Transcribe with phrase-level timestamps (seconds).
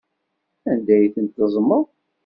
[0.71, 1.83] Anda ay tent-teẓẓmeḍ?